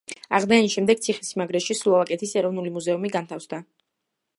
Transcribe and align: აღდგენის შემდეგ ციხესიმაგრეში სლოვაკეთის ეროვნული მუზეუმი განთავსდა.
აღდგენის 0.37 0.71
შემდეგ 0.77 1.03
ციხესიმაგრეში 1.03 1.79
სლოვაკეთის 1.83 2.35
ეროვნული 2.43 2.77
მუზეუმი 2.79 3.17
განთავსდა. 3.19 3.63